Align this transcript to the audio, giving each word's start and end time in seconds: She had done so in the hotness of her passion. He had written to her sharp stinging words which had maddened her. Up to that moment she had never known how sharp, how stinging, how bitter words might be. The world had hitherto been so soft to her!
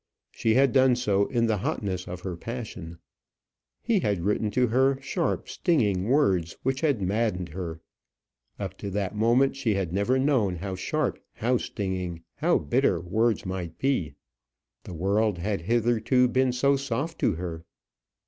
She 0.31 0.55
had 0.55 0.71
done 0.73 0.95
so 0.95 1.27
in 1.27 1.45
the 1.45 1.57
hotness 1.59 2.07
of 2.07 2.21
her 2.21 2.35
passion. 2.35 2.97
He 3.83 3.99
had 3.99 4.21
written 4.25 4.49
to 4.49 4.65
her 4.69 4.99
sharp 4.99 5.47
stinging 5.47 6.05
words 6.05 6.57
which 6.63 6.81
had 6.81 7.03
maddened 7.03 7.49
her. 7.49 7.81
Up 8.59 8.75
to 8.79 8.89
that 8.89 9.15
moment 9.15 9.55
she 9.55 9.75
had 9.75 9.93
never 9.93 10.17
known 10.17 10.55
how 10.55 10.73
sharp, 10.73 11.19
how 11.33 11.57
stinging, 11.57 12.23
how 12.37 12.57
bitter 12.57 12.99
words 12.99 13.45
might 13.45 13.77
be. 13.77 14.15
The 14.85 14.95
world 14.95 15.37
had 15.37 15.61
hitherto 15.61 16.27
been 16.27 16.51
so 16.51 16.77
soft 16.77 17.19
to 17.19 17.33
her! 17.33 17.63